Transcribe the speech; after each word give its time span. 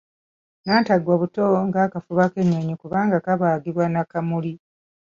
Nnantaggwa 0.61 1.13
buto 1.21 1.43
ng’akafuba 1.67 2.23
k’ennyonyi 2.31 2.73
kubanga 2.81 3.17
kabaagibwa 3.25 3.85
na 3.93 4.01
kamuli. 4.11 4.53